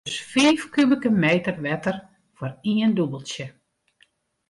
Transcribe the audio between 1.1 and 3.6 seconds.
meter wetter foar ien dûbeltsje.